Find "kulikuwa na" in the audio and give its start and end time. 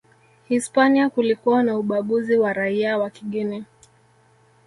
1.09-1.77